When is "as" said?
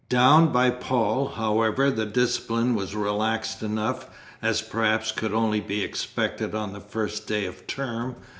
4.41-4.59